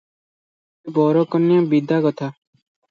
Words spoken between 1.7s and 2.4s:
ବିଦା କଥା!